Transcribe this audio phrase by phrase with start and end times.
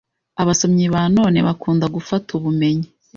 [0.41, 2.87] Abasomyi ba none bakunda gufata ubumenyi